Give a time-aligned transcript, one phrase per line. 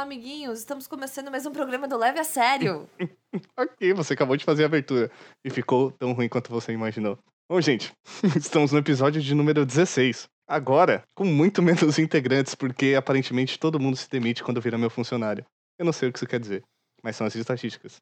[0.00, 0.60] Olá, amiguinhos.
[0.60, 2.88] Estamos começando mais um programa do Leve a Sério.
[3.54, 5.10] ok, você acabou de fazer a abertura
[5.44, 7.18] e ficou tão ruim quanto você imaginou.
[7.46, 7.92] Bom, gente,
[8.34, 10.26] estamos no episódio de número 16.
[10.48, 15.44] Agora, com muito menos integrantes, porque aparentemente todo mundo se demite quando vira meu funcionário.
[15.78, 16.62] Eu não sei o que isso quer dizer,
[17.04, 17.98] mas são as estatísticas.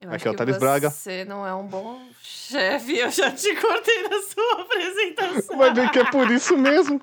[0.00, 0.90] Eu Aqui é o Thales Braga.
[0.90, 2.98] Você não é um bom chefe.
[2.98, 5.56] Eu já te cortei na sua apresentação.
[5.56, 7.00] Vai ver que é por isso mesmo.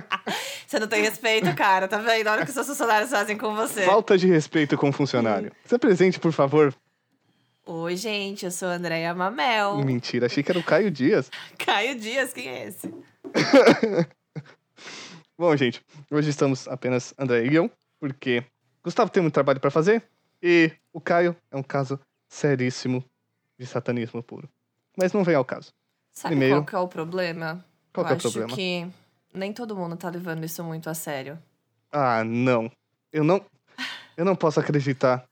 [0.66, 1.86] Você não tem respeito, cara.
[1.86, 2.28] Tá vendo?
[2.28, 3.82] Olha o que seus funcionários fazem com você.
[3.82, 5.52] Falta de respeito com o funcionário.
[5.66, 6.74] Se apresente, por favor.
[7.66, 8.46] Oi, gente.
[8.46, 9.84] Eu sou a Andréia Mamel.
[9.84, 11.30] Mentira, achei que era o Caio Dias.
[11.58, 12.92] Caio Dias, quem é esse?
[15.38, 17.70] Bom, gente, hoje estamos apenas André e eu,
[18.00, 18.42] porque
[18.82, 20.02] Gustavo tem muito trabalho pra fazer
[20.42, 22.00] e o Caio é um caso
[22.32, 23.04] seríssimo
[23.58, 24.48] de satanismo puro.
[24.96, 25.72] Mas não vem ao caso.
[26.10, 27.64] Sabe Primeiro- qual que é o problema?
[27.92, 28.56] Qual eu que é o acho problema?
[28.56, 28.90] que
[29.34, 31.38] nem todo mundo tá levando isso muito a sério.
[31.90, 32.70] Ah, não.
[33.12, 33.44] Eu não.
[34.16, 35.26] Eu não posso acreditar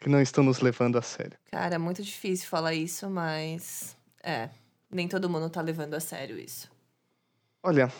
[0.00, 1.36] que não estão nos levando a sério.
[1.50, 3.96] Cara, é muito difícil falar isso, mas.
[4.22, 4.48] É.
[4.90, 6.70] Nem todo mundo tá levando a sério isso.
[7.62, 7.92] Olha,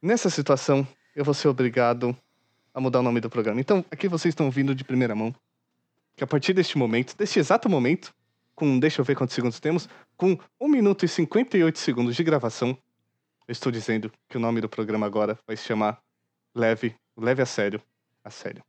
[0.00, 2.16] nessa situação, eu vou ser obrigado
[2.72, 3.60] a mudar o nome do programa.
[3.60, 5.34] Então, aqui vocês estão ouvindo de primeira mão
[6.16, 8.14] que a partir deste momento, deste exato momento,
[8.54, 12.70] com, deixa eu ver quantos segundos temos, com 1 minuto e 58 segundos de gravação,
[13.46, 16.00] eu estou dizendo que o nome do programa agora vai se chamar
[16.54, 17.82] Leve, Leve a Sério,
[18.24, 18.64] a Sério.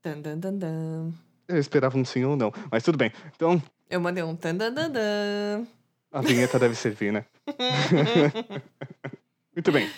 [0.00, 1.12] Tan, dan, dan, dan.
[1.46, 3.12] Eu esperava um sim ou não, mas tudo bem.
[3.36, 5.66] Então, Eu mandei um tan, dan, dan, dan.
[6.10, 7.26] a vinheta deve servir, né?
[9.54, 9.90] Muito bem.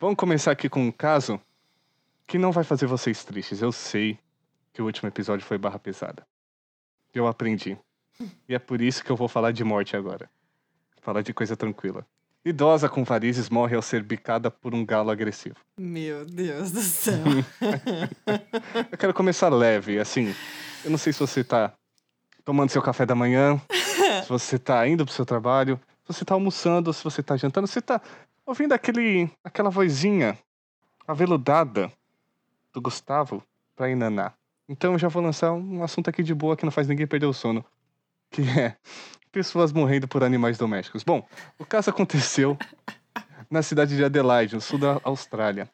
[0.00, 1.40] Vamos começar aqui com um caso
[2.24, 3.60] que não vai fazer vocês tristes.
[3.60, 4.16] Eu sei
[4.72, 6.24] que o último episódio foi barra pesada.
[7.12, 7.76] Eu aprendi.
[8.48, 10.30] E é por isso que eu vou falar de morte agora.
[11.00, 12.06] Falar de coisa tranquila.
[12.44, 15.56] Idosa com varizes morre ao ser bicada por um galo agressivo.
[15.76, 17.16] Meu Deus do céu.
[18.92, 20.32] Eu quero começar leve, assim.
[20.84, 21.72] Eu não sei se você tá
[22.44, 23.60] tomando seu café da manhã,
[24.22, 27.66] se você tá indo pro seu trabalho, se você tá almoçando, se você tá jantando,
[27.66, 28.00] se você tá
[28.48, 30.38] ouvindo aquele, aquela vozinha
[31.06, 31.92] aveludada
[32.72, 33.42] do Gustavo
[33.76, 34.32] pra Inaná.
[34.66, 37.26] Então eu já vou lançar um assunto aqui de boa que não faz ninguém perder
[37.26, 37.62] o sono.
[38.30, 38.76] Que é
[39.30, 41.04] pessoas morrendo por animais domésticos.
[41.04, 41.26] Bom,
[41.58, 42.56] o caso aconteceu
[43.50, 45.70] na cidade de Adelaide, no sul da Austrália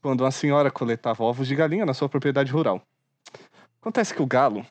[0.00, 2.80] quando uma senhora coletava ovos de galinha na sua propriedade rural.
[3.80, 4.64] Acontece que o galo,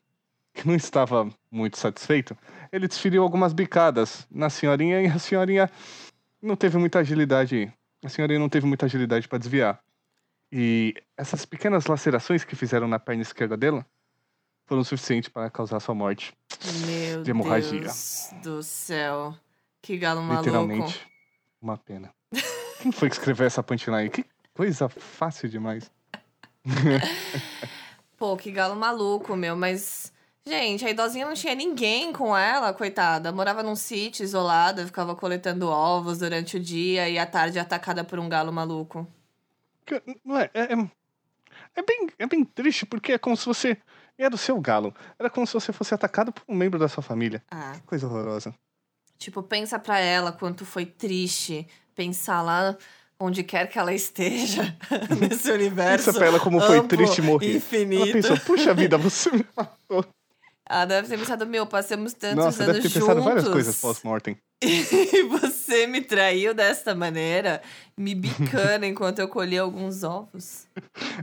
[0.53, 2.35] que não estava muito satisfeito,
[2.71, 5.69] ele desferiu algumas bicadas na senhorinha e a senhorinha
[6.41, 7.71] não teve muita agilidade.
[8.03, 9.81] A senhorinha não teve muita agilidade para desviar.
[10.51, 13.85] E essas pequenas lacerações que fizeram na perna esquerda dela
[14.65, 16.33] foram suficientes para causar sua morte.
[16.85, 17.81] Meu De hemorragia.
[17.81, 19.35] Deus do céu.
[19.81, 20.45] Que galo maluco.
[20.45, 21.07] Literalmente.
[21.61, 22.13] Uma pena.
[22.81, 24.09] Quem foi que escreveu essa punchline?
[24.09, 25.89] Que coisa fácil demais.
[28.17, 29.55] Pô, que galo maluco, meu.
[29.55, 30.11] Mas,
[30.47, 33.31] gente, a idosinha não tinha ninguém com ela, coitada.
[33.31, 38.17] Morava num sítio isolada, ficava coletando ovos durante o dia e à tarde atacada por
[38.19, 39.07] um galo maluco.
[39.91, 39.95] É,
[40.53, 40.89] é, é,
[41.75, 43.77] é bem, é bem triste, porque é como se você.
[44.17, 44.95] Era o seu galo.
[45.19, 47.43] Era como se você fosse atacado por um membro da sua família.
[47.51, 48.51] Ah, Que coisa horrorosa.
[49.19, 52.75] tipo, pensa pra ela quanto foi triste pensar lá
[53.19, 54.75] onde quer que ela esteja
[55.21, 56.05] nesse universo.
[56.05, 57.57] Pensa pra ela como foi triste morrer.
[57.57, 58.03] Infinito.
[58.03, 60.03] Ela pensou, puxa vida, você me matou.
[60.69, 63.07] Ela deve ter pensado, meu, passamos tantos Nossa, anos deve ter juntos.
[63.07, 64.37] pensado várias coisas pós-mortem.
[64.63, 67.61] E você me traiu desta maneira,
[67.95, 70.65] me bicando enquanto eu colhi alguns ovos.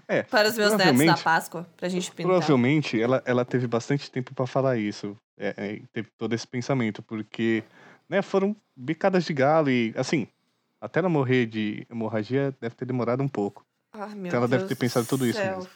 [0.07, 2.31] É, Para os meus netos da Páscoa, pra gente pintar.
[2.31, 5.17] Provavelmente ela, ela teve bastante tempo pra falar isso.
[5.37, 7.65] É, é, teve todo esse pensamento, porque
[8.09, 10.29] né, foram bicadas de galo e, assim,
[10.81, 13.65] até ela morrer de hemorragia deve ter demorado um pouco.
[13.93, 15.67] Ah, meu Então ela deve Deus ter pensado do tudo isso mesmo.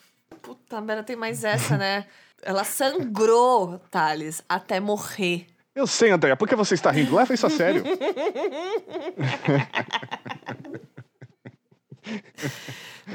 [0.42, 2.06] Puta merda, tem mais essa, né?
[2.42, 5.46] Ela sangrou, Thales, até morrer.
[5.74, 7.14] Eu sei, Andréa, por que você está rindo?
[7.14, 7.84] Leva isso a sério.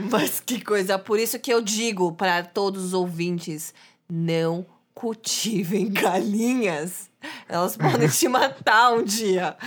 [0.09, 3.73] Mas que coisa, por isso que eu digo para todos os ouvintes,
[4.09, 7.09] não cultivem galinhas.
[7.47, 9.57] Elas podem te matar um dia.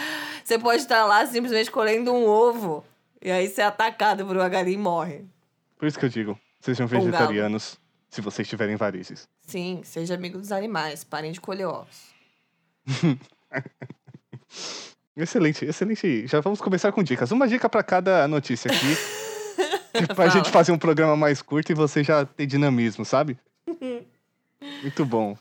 [0.45, 2.85] Você pode estar lá simplesmente colhendo um ovo.
[3.23, 5.25] E aí é atacado por uma galinha e morre.
[5.79, 7.79] Por isso que eu digo, sejam vegetarianos
[8.11, 9.29] se vocês tiverem varizes.
[9.47, 11.05] Sim, seja amigo dos animais.
[11.05, 12.15] Parem de colher ovos.
[15.17, 16.27] Excelente, excelente.
[16.27, 17.31] Já vamos começar com dicas.
[17.31, 18.95] Uma dica pra cada notícia aqui.
[20.07, 20.31] pra Fala.
[20.31, 23.39] gente fazer um programa mais curto e você já ter dinamismo, sabe?
[24.83, 25.35] Muito bom.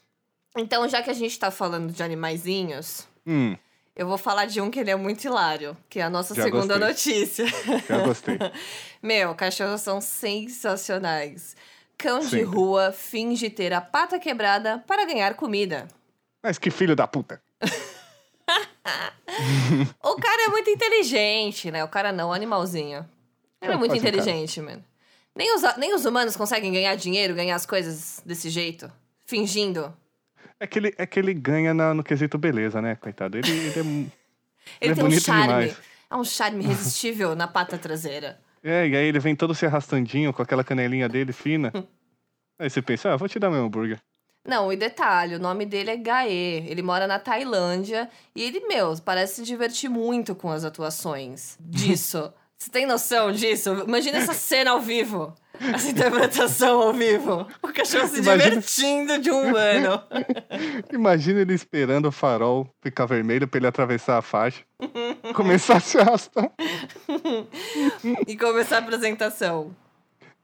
[0.58, 3.58] Então, já que a gente tá falando de animaizinhos, Hum,
[3.96, 6.44] eu vou falar de um que ele é muito hilário, que é a nossa Já
[6.44, 6.88] segunda gostei.
[7.20, 7.46] notícia.
[7.88, 8.38] já gostei.
[9.02, 11.56] Meu, cachorros são sensacionais.
[11.98, 12.44] Cão de Sempre.
[12.44, 15.88] rua finge ter a pata quebrada para ganhar comida.
[16.44, 17.42] Mas que filho da puta.
[20.04, 21.84] O cara é muito inteligente, né?
[21.84, 23.06] O cara não, o animalzinho.
[23.62, 24.84] Ele é É, muito inteligente, mano.
[25.36, 28.90] Nem os, nem os humanos conseguem ganhar dinheiro, ganhar as coisas desse jeito.
[29.26, 29.94] Fingindo.
[30.60, 33.38] É que ele, é que ele ganha na- no quesito beleza, né, coitado?
[33.38, 33.84] Ele, ele é.
[33.84, 34.12] mu-
[34.82, 35.44] Ele, é tem um bonito charme.
[35.44, 35.78] demais.
[36.10, 38.40] É um charme irresistível na pata traseira.
[38.68, 41.72] É, e aí ele vem todo se arrastandinho com aquela canelinha dele fina.
[42.58, 44.00] Aí você pensa, ah, vou te dar meu hambúrguer.
[44.44, 46.64] Não, e detalhe, o nome dele é Gaê.
[46.68, 52.34] Ele mora na Tailândia e ele, meu, parece se divertir muito com as atuações disso.
[52.58, 53.84] Você tem noção disso?
[53.88, 55.36] Imagina essa cena ao vivo.
[55.74, 57.48] Essa interpretação ao vivo.
[57.62, 60.02] O cachorro se Imagina- divertindo de um humano.
[60.92, 64.64] Imagina ele esperando o farol ficar vermelho pra ele atravessar a faixa.
[65.34, 66.52] começar a se arrastar.
[68.28, 69.76] e começar a apresentação.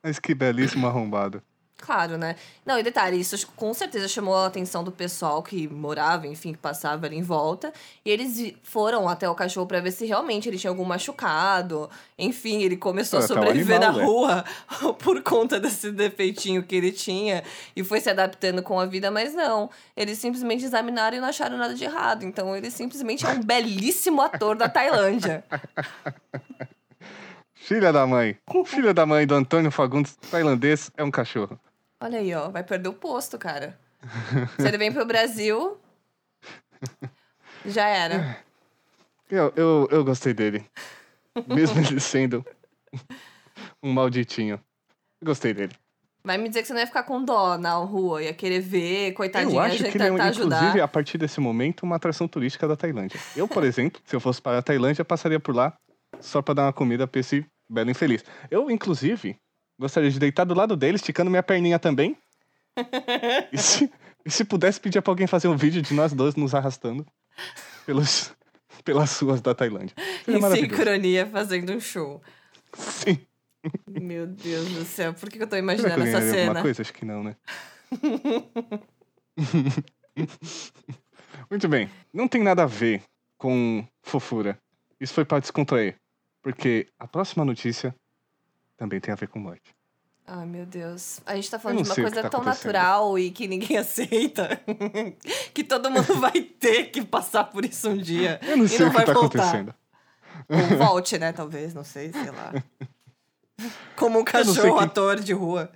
[0.03, 1.41] Mas que belíssimo arrombado.
[1.81, 2.35] Claro, né?
[2.63, 6.59] Não, e detalhe, isso com certeza chamou a atenção do pessoal que morava, enfim, que
[6.59, 7.73] passava ali em volta.
[8.05, 11.89] E eles foram até o cachorro pra ver se realmente ele tinha algum machucado.
[12.19, 14.05] Enfim, ele começou a Ah, tá um sobreviver animal, na né?
[14.05, 14.45] rua
[14.99, 17.43] por conta desse defeitinho que ele tinha.
[17.75, 19.69] E foi se adaptando com a vida, mas não.
[19.97, 22.23] Eles simplesmente examinaram e não acharam nada de errado.
[22.23, 25.43] Então ele simplesmente é um belíssimo ator da Tailândia.
[27.55, 28.37] Filha da mãe.
[28.65, 31.59] Filha da mãe do Antônio Fagundes, tailandês, é um cachorro.
[32.01, 33.79] Olha aí, ó, vai perder o posto, cara.
[34.59, 35.77] Se ele vem pro Brasil,
[37.63, 38.39] já era.
[39.29, 40.65] Eu, eu, eu gostei dele.
[41.47, 42.43] Mesmo ele sendo
[43.83, 44.59] um malditinho.
[45.21, 45.73] Eu Gostei dele.
[46.23, 49.13] Vai me dizer que você não ia ficar com dó na rua, ia querer ver,
[49.13, 50.57] coitadinho, eu acho que ele é, ajudar.
[50.57, 53.19] inclusive, a partir desse momento, uma atração turística da Tailândia.
[53.35, 55.75] Eu, por exemplo, se eu fosse para a Tailândia, passaria por lá
[56.19, 58.23] só para dar uma comida pra esse belo infeliz.
[58.51, 59.35] Eu, inclusive,
[59.81, 62.15] gostaria de deitar do lado dele, esticando minha perninha também.
[63.51, 63.91] e, se,
[64.25, 67.05] e se pudesse pedir pra alguém fazer um vídeo de nós dois nos arrastando
[67.85, 68.31] pelos,
[68.85, 69.93] pelas ruas da Tailândia.
[70.23, 70.75] Seria Em maravilhoso.
[70.75, 72.21] sincronia, fazendo um show.
[72.73, 73.17] Sim.
[73.87, 76.61] Meu Deus do céu, por que eu tô imaginando essa ganharia alguma cena?
[76.61, 76.81] coisa?
[76.81, 77.35] Acho que não, né?
[81.49, 81.89] Muito bem.
[82.13, 83.01] Não tem nada a ver
[83.37, 84.57] com fofura.
[84.99, 85.95] Isso foi pra descontrair.
[86.41, 87.95] Porque a próxima notícia
[88.81, 89.75] também tem a ver com morte.
[90.25, 91.21] Ai, meu Deus.
[91.23, 94.59] A gente tá falando de uma coisa tá tão natural e que ninguém aceita.
[95.53, 98.39] que todo mundo vai ter que passar por isso um dia.
[98.49, 99.37] Eu não e sei não o que vai tá voltar.
[99.39, 99.75] acontecendo.
[100.49, 101.31] Ou volte, né?
[101.31, 102.53] Talvez, não sei, sei lá.
[103.95, 105.71] Como um cachorro quem- ator de rua.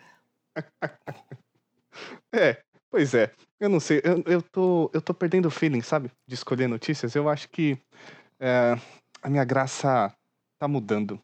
[2.33, 2.59] É,
[2.89, 3.31] pois é.
[3.59, 4.01] Eu não sei.
[4.03, 6.09] Eu, eu, tô, eu tô perdendo o feeling, sabe?
[6.25, 7.13] De escolher notícias.
[7.13, 7.77] Eu acho que
[8.39, 8.75] é,
[9.21, 10.11] a minha graça
[10.57, 11.21] tá mudando.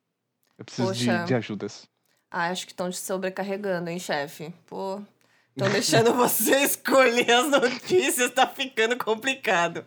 [0.62, 1.88] Eu preciso de, de ajudas.
[2.30, 4.54] Ah, acho que estão te sobrecarregando, hein, chefe?
[4.68, 5.02] Pô,
[5.50, 9.84] estão deixando você escolher as notícias, tá ficando complicado.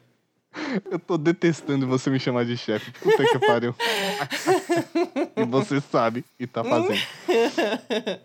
[0.90, 2.90] Eu tô detestando você me chamar de chefe.
[2.90, 3.72] Puta que pariu.
[5.36, 6.98] e você sabe e tá fazendo.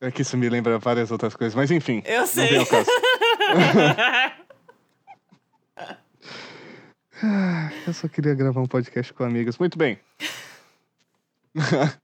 [0.00, 2.02] é que isso me lembra várias outras coisas, mas enfim.
[2.06, 2.48] Eu Não sei.
[2.48, 2.90] vem ao caso.
[7.22, 9.58] Ah, Eu só queria gravar um podcast com amigas.
[9.58, 9.98] Muito bem.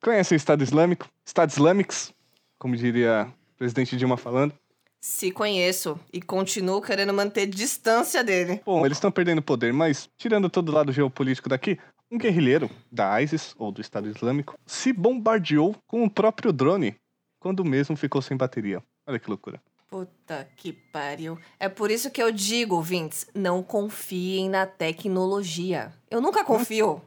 [0.00, 1.08] Conhece o Estado Islâmico?
[1.24, 2.12] Estado Islâmicos?
[2.58, 4.54] Como diria o presidente Dilma falando.
[5.00, 8.62] Se conheço e continuo querendo manter distância dele.
[8.64, 11.78] Bom, eles estão perdendo poder, mas tirando todo o lado geopolítico daqui,
[12.10, 16.96] um guerrilheiro da ISIS, ou do Estado Islâmico, se bombardeou com o próprio drone,
[17.38, 18.82] quando o mesmo ficou sem bateria.
[19.06, 19.60] Olha que loucura.
[19.94, 21.38] Puta que pariu.
[21.56, 25.92] É por isso que eu digo, ouvintes, não confiem na tecnologia.
[26.10, 27.00] Eu nunca confio.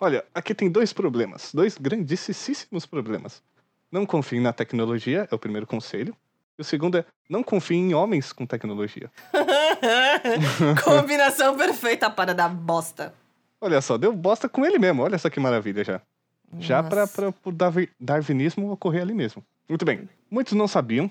[0.00, 3.40] Olha, aqui tem dois problemas, dois grandíssimos problemas.
[3.88, 6.12] Não confie na tecnologia, é o primeiro conselho.
[6.58, 9.08] E o segundo é, não confie em homens com tecnologia.
[10.84, 13.14] Combinação perfeita para dar bosta.
[13.60, 16.00] Olha só, deu bosta com ele mesmo, olha só que maravilha já.
[16.58, 17.06] Já Nossa.
[17.06, 19.44] pra, pro darwi- darwinismo ocorrer ali mesmo.
[19.68, 21.08] Muito bem, muitos não sabiam,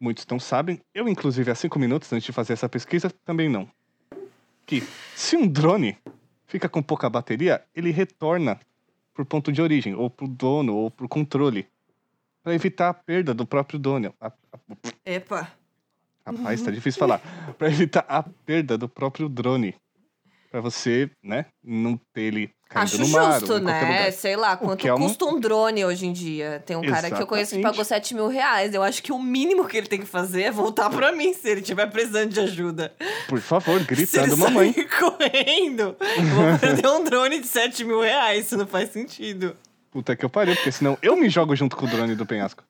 [0.00, 0.80] muitos não sabem.
[0.94, 3.68] Eu, inclusive, há cinco minutos antes de fazer essa pesquisa, também não.
[4.66, 4.82] Que
[5.14, 5.96] se um drone
[6.46, 8.58] fica com pouca bateria, ele retorna
[9.12, 11.66] pro ponto de origem, ou pro dono, ou pro controle.
[12.42, 14.14] Pra evitar a perda do próprio dono.
[14.20, 14.58] A- a-
[15.04, 15.52] Epa.
[16.24, 17.20] Rapaz, tá difícil falar.
[17.58, 19.74] Pra evitar a perda do próprio drone.
[20.50, 23.98] Pra você, né, não ter ele caindo Acho no mar justo, em qualquer né?
[23.98, 24.12] lugar.
[24.12, 26.60] Sei lá, quanto que é custa um drone hoje em dia.
[26.66, 27.76] Tem um cara que eu conheço que Exatamente.
[27.76, 28.74] pagou 7 mil reais.
[28.74, 31.48] Eu acho que o mínimo que ele tem que fazer é voltar pra mim se
[31.48, 32.92] ele estiver precisando de ajuda.
[33.28, 34.72] Por favor, gritando mamãe.
[34.98, 38.46] correndo, eu vou perder um drone de 7 mil reais.
[38.46, 39.56] Isso não faz sentido.
[39.90, 42.64] Puta que eu pariu, porque senão eu me jogo junto com o drone do penhasco.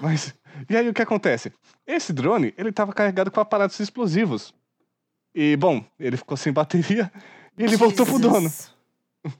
[0.00, 0.32] Mas,
[0.70, 1.52] e aí o que acontece?
[1.86, 4.54] Esse drone, ele tava carregado com aparatos explosivos.
[5.34, 7.10] E, bom, ele ficou sem bateria
[7.56, 8.72] e ele voltou pro Jesus.
[9.24, 9.34] dono.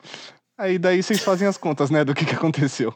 [0.56, 2.92] Aí daí vocês fazem as contas, né, do que que aconteceu.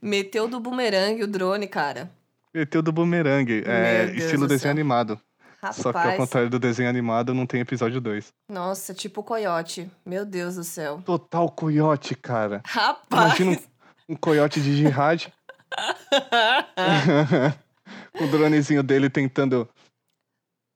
[0.00, 2.10] Meteu do bumerangue o drone, cara.
[2.54, 4.70] Meteu do bumerangue, é, estilo desenho céu.
[4.70, 5.20] animado.
[5.72, 6.16] Só que ao Rapaz.
[6.16, 8.32] contrário do desenho animado, não tem episódio 2.
[8.48, 9.90] Nossa, tipo coiote.
[10.06, 11.02] Meu Deus do céu.
[11.04, 12.62] Total coiote, cara.
[12.64, 13.40] Rapaz.
[13.40, 13.60] Imagina
[14.08, 15.26] um, um coiote de jihad.
[18.20, 19.68] o dronezinho dele tentando.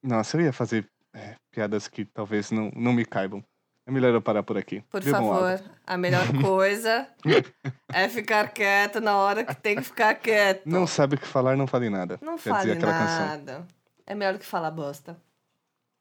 [0.03, 3.43] Nossa, eu ia fazer é, piadas que talvez não, não me caibam.
[3.87, 4.81] É melhor eu parar por aqui.
[4.91, 5.71] Por Bebam favor, água.
[5.87, 7.09] a melhor coisa
[7.93, 10.63] é ficar quieto na hora que tem que ficar quieto.
[10.67, 12.19] Não sabe o que falar, não fale nada.
[12.23, 13.27] Não Quer fale aquela canção.
[13.27, 13.67] nada.
[14.07, 15.17] É melhor do que falar bosta.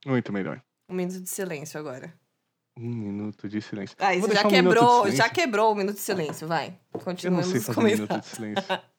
[0.06, 0.62] Muito melhor.
[0.90, 2.14] Um minuto de silêncio agora.
[2.78, 3.96] Um minuto de silêncio.
[4.00, 6.68] Ah, isso já um quebrou, já quebrou o minuto de silêncio, vai.
[6.68, 8.64] Eu não Continuemos sei os fazer um minuto de silêncio.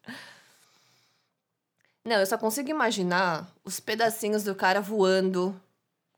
[2.05, 5.55] Não, eu só consigo imaginar os pedacinhos do cara voando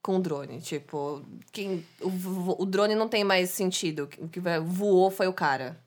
[0.02, 0.60] com o drone.
[0.60, 1.22] Tipo,
[1.52, 4.08] quem, o, o drone não tem mais sentido.
[4.18, 5.78] O que voou foi o cara.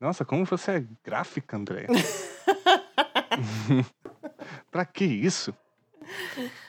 [0.00, 1.86] Nossa, como você é gráfica, André.
[4.70, 5.54] pra que isso?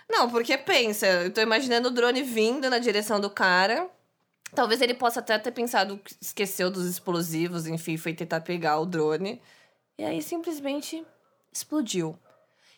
[0.10, 3.90] Não, porque pensa, eu tô imaginando o drone vindo na direção do cara.
[4.54, 8.86] Talvez ele possa até ter pensado que esqueceu dos explosivos, enfim, foi tentar pegar o
[8.86, 9.42] drone.
[9.98, 11.06] E aí simplesmente
[11.52, 12.18] explodiu.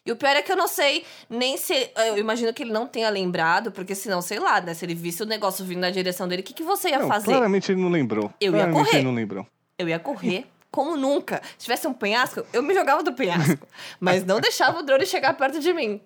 [0.06, 1.92] E o pior é que eu não sei nem se.
[1.96, 4.74] Eu imagino que ele não tenha lembrado, porque senão, sei lá, né?
[4.74, 7.08] Se ele visse o negócio vindo na direção dele, o que, que você ia não,
[7.08, 7.28] fazer?
[7.28, 8.34] claramente ele não lembrou.
[8.42, 8.98] Eu ia claramente correr.
[8.98, 9.48] ele não lembrou.
[9.78, 11.42] Eu ia correr como nunca.
[11.58, 13.68] Se tivesse um penhasco, eu me jogava do penhasco.
[14.00, 16.02] mas não deixava o drone chegar perto de mim.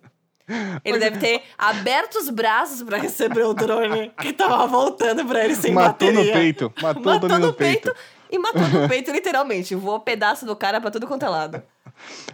[0.83, 5.55] Ele deve ter aberto os braços pra receber o drone que tava voltando pra ele
[5.55, 6.33] sem matou bateria.
[6.33, 6.73] no peito.
[6.81, 7.95] Matou, o Matou no peito
[8.29, 9.73] e matou no peito, literalmente.
[9.73, 11.63] Voou pedaço do cara pra tudo quanto é lado.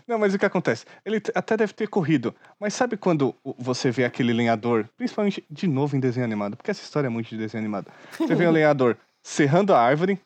[0.08, 0.86] Não, mas o que acontece?
[1.06, 2.34] Ele até deve ter corrido.
[2.60, 6.82] Mas sabe quando você vê aquele lenhador, principalmente de novo em desenho animado, porque essa
[6.84, 7.92] história é muito de desenho animado.
[8.18, 10.20] Você vê o lenhador serrando a árvore,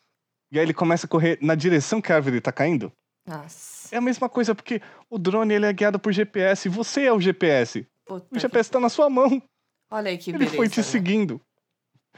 [0.51, 2.92] e aí ele começa a correr na direção que a árvore tá caindo?
[3.27, 3.94] Nossa.
[3.94, 7.12] É a mesma coisa, porque o drone ele é guiado por GPS, e você é
[7.13, 7.86] o GPS.
[8.06, 9.42] Puta O que- GPS tá na sua mão,
[9.89, 10.56] Olha aí que ele beleza.
[10.58, 10.84] foi te né?
[10.84, 11.42] seguindo.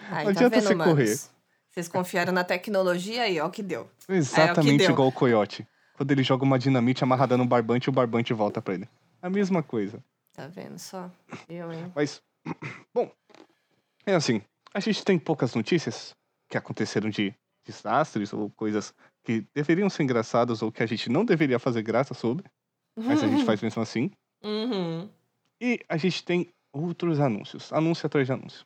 [0.10, 0.94] Aí, Não tá adianta vendo, você manos?
[0.94, 1.18] correr.
[1.72, 3.90] Vocês confiaram na tecnologia aí, ó, que deu.
[4.10, 4.92] Exatamente deu.
[4.92, 5.68] igual o coiote.
[5.98, 8.88] Quando ele joga uma dinamite amarrada no barbante, o barbante volta pra ele.
[9.20, 10.02] A mesma coisa.
[10.32, 11.12] Tá vendo só?
[11.50, 11.92] Eu, hein?
[11.96, 12.22] Mas,
[12.94, 13.12] bom,
[14.06, 16.16] é assim, a gente tem poucas notícias
[16.48, 17.34] que aconteceram de
[17.66, 22.14] desastres ou coisas que deveriam ser engraçadas ou que a gente não deveria fazer graça
[22.14, 22.46] sobre,
[22.96, 24.12] mas a gente faz mesmo assim.
[24.44, 25.10] Uhum.
[25.60, 28.66] E a gente tem outros anúncios, anúncio atrás de anúncio.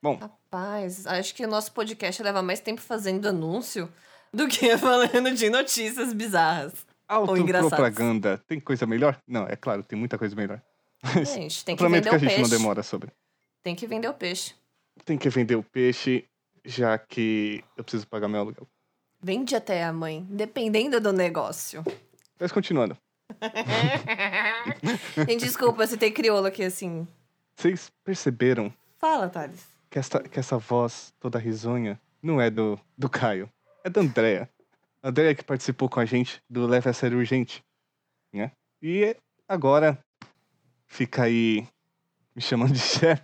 [0.00, 3.92] Bom, Rapaz, acho que o nosso podcast leva mais tempo fazendo anúncio
[4.32, 6.86] do que falando de notícias bizarras.
[7.08, 9.18] autopropaganda, tem coisa melhor?
[9.26, 10.60] Não, é claro, tem muita coisa melhor.
[11.02, 12.42] Mas Gente, tem que prometo vender que a o gente peixe.
[12.42, 13.10] não demora sobre.
[13.62, 14.54] Tem que vender o peixe.
[15.04, 16.24] Tem que vender o peixe,
[16.64, 18.66] já que eu preciso pagar meu aluguel.
[19.20, 21.84] Vende até a mãe, dependendo do negócio.
[22.40, 22.96] Mas continuando.
[25.28, 27.06] Gente, desculpa, você tem crioulo aqui assim,
[27.56, 29.64] Vocês perceberam Fala, Thales.
[29.90, 33.48] Que essa, que essa voz toda risonha não é do, do Caio,
[33.84, 34.48] é da Andrea.
[35.02, 37.62] A Andrea que participou com a gente do Leve a Sério Urgente,
[38.32, 38.52] né?
[38.80, 39.16] E
[39.48, 39.98] agora
[40.86, 41.66] fica aí
[42.34, 43.22] me chamando de chefe,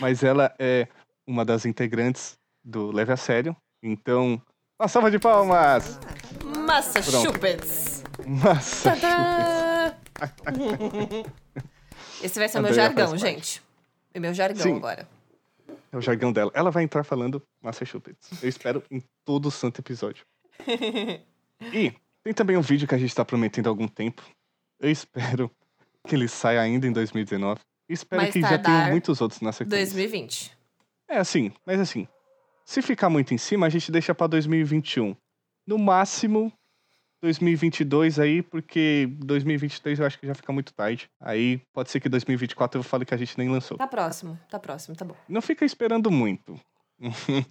[0.00, 0.88] mas ela é
[1.26, 3.54] uma das integrantes do Leve a Sério.
[3.82, 4.40] Então,
[4.80, 6.00] uma salva de palmas!
[6.66, 7.32] Massa Pronto.
[7.32, 8.02] Chupets.
[8.26, 8.90] Massa!
[8.90, 9.00] chupes.
[9.00, 9.94] Tadã!
[12.22, 13.62] Esse vai ser o meu jargão, gente.
[14.12, 14.76] É meu jargão Sim.
[14.76, 15.08] agora.
[15.90, 16.50] É o jargão dela.
[16.54, 18.42] Ela vai entrar falando Massa Chupets.
[18.42, 20.24] Eu espero em todo o santo episódio.
[21.72, 21.92] E
[22.22, 24.22] tem também um vídeo que a gente tá prometendo há algum tempo.
[24.78, 25.50] Eu espero
[26.06, 27.60] que ele saia ainda em 2019.
[27.88, 29.78] E espero Mais que já tenha muitos outros na sequência.
[29.78, 30.56] 2020.
[31.08, 32.06] É assim, mas assim,
[32.66, 35.16] se ficar muito em cima, a gente deixa pra 2021.
[35.66, 36.52] No máximo
[37.20, 41.10] 2022 aí, porque 2023 eu acho que já fica muito tarde.
[41.20, 43.76] Aí pode ser que 2024 eu fale que a gente nem lançou.
[43.76, 45.14] Tá próximo, tá próximo, tá bom.
[45.28, 46.58] Não fica esperando muito.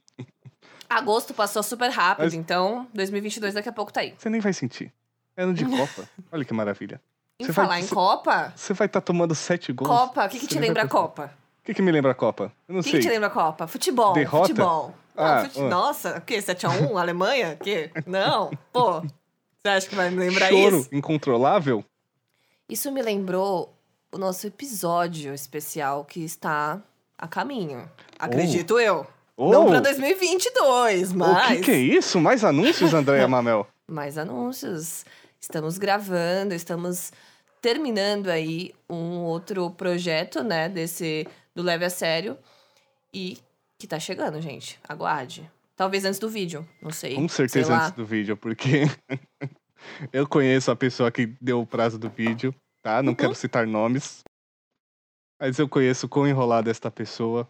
[0.90, 4.14] Agosto passou super rápido, Mas- então 2022 daqui a pouco tá aí.
[4.18, 4.94] Você nem vai sentir.
[5.36, 6.08] É ano de Copa.
[6.32, 7.02] Olha que maravilha.
[7.40, 9.90] Em Você vai- falar em você- Copa, Você vai estar tomando sete gols.
[9.90, 10.88] Copa, o que, que te vai lembra a.
[10.88, 11.32] Copa?
[11.62, 12.52] O que, que me lembra a Copa?
[12.68, 13.00] Eu não O que, sei.
[13.02, 13.68] que te lembra a Copa?
[13.68, 14.14] Futebol.
[14.14, 14.48] Derrota?
[14.48, 14.96] Futebol.
[15.16, 15.64] Ah, Ah, fute- ah.
[15.68, 16.38] Nossa, o quê?
[16.42, 16.98] 7x1?
[16.98, 17.58] Alemanha?
[17.60, 17.92] O quê?
[18.06, 19.04] Não, pô.
[19.62, 20.90] Você acha que vai me lembrar Choro isso?
[20.92, 21.84] incontrolável?
[22.70, 23.74] Isso me lembrou
[24.12, 26.82] o nosso episódio especial que está
[27.18, 27.90] a caminho.
[28.20, 29.06] Acredito eu.
[29.36, 31.48] Oh, Não pra 2022, o mas...
[31.58, 32.20] que, que é isso?
[32.20, 33.68] Mais anúncios, Andréia Mamel?
[33.88, 35.06] mais anúncios.
[35.40, 37.12] Estamos gravando, estamos
[37.62, 42.38] terminando aí um outro projeto, né, desse do Leve a Sério
[43.14, 43.38] e
[43.78, 44.80] que tá chegando, gente.
[44.88, 45.50] Aguarde.
[45.78, 47.14] Talvez antes do vídeo, não sei.
[47.16, 47.86] Com sei certeza lá.
[47.86, 48.82] antes do vídeo, porque
[50.12, 53.02] eu conheço a pessoa que deu o prazo do vídeo, tá?
[53.04, 53.16] Não Uhum.
[53.16, 54.24] quero citar nomes.
[55.40, 57.48] Mas eu conheço quão enrolada esta pessoa.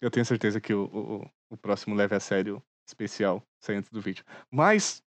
[0.00, 4.00] Eu tenho certeza que o, o, o próximo leve a sério especial sai antes do
[4.00, 4.24] vídeo.
[4.48, 5.02] Mas,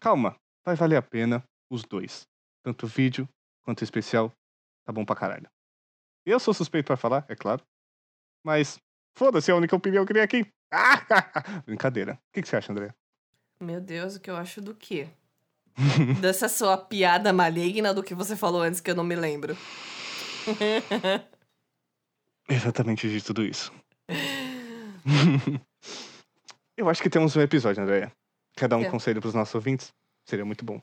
[0.00, 0.34] calma,
[0.66, 2.26] vai valer a pena os dois.
[2.64, 3.28] Tanto o vídeo
[3.62, 4.32] quanto o especial.
[4.84, 5.48] Tá bom pra caralho.
[6.26, 7.62] Eu sou suspeito pra falar, é claro.
[8.44, 8.80] Mas,
[9.14, 10.46] foda-se, é a única opinião que tem aqui.
[11.66, 12.14] Brincadeira.
[12.14, 12.94] O que, que você acha, André?
[13.60, 15.08] Meu Deus, o que eu acho do quê?
[16.20, 19.56] Dessa sua piada maligna do que você falou antes que eu não me lembro.
[22.48, 23.72] Exatamente de tudo isso.
[26.76, 28.10] Eu acho que temos um episódio, Andréia.
[28.56, 28.90] Quer dar um Quer.
[28.90, 29.92] conselho pros nossos ouvintes?
[30.24, 30.80] Seria muito bom.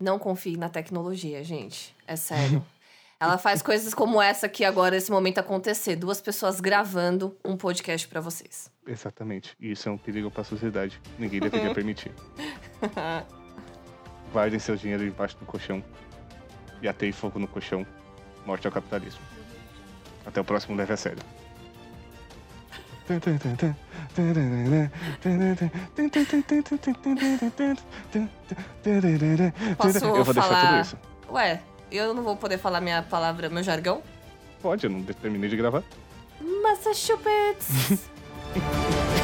[0.00, 1.94] Não confie na tecnologia, gente.
[2.06, 2.64] É sério.
[3.18, 5.96] Ela faz coisas como essa que agora, esse momento acontecer.
[5.96, 8.70] Duas pessoas gravando um podcast pra vocês.
[8.86, 9.56] Exatamente.
[9.58, 11.00] E isso é um perigo pra sociedade.
[11.18, 12.12] Ninguém deveria permitir.
[14.32, 15.82] Guardem seu dinheiro embaixo do colchão.
[16.82, 17.86] E atei fogo no colchão.
[18.44, 19.20] Morte ao capitalismo.
[20.26, 21.22] Até o próximo Leve a Sério.
[29.76, 30.98] Posso Eu vou deixar falar- tudo isso.
[31.30, 34.02] Ué, eu não vou poder falar minha palavra, meu jargão?
[34.60, 35.82] Pode, eu não terminei de gravar.
[36.62, 38.08] Massachusetts!